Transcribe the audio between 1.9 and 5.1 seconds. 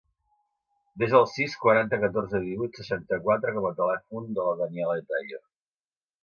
catorze, divuit, seixanta-quatre com a telèfon de la Daniela